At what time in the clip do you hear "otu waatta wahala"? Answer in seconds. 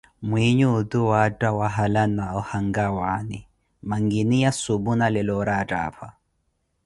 0.77-2.03